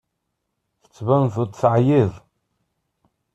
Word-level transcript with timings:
Tettbaneḍ-d 0.83 1.51
teɛyiḍ. 1.61 2.11